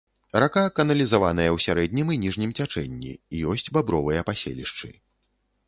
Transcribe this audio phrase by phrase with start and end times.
[0.43, 3.13] Рака каналізаваная ў сярэднім і ніжнім цячэнні,
[3.55, 4.93] ёсць бабровыя паселішчы.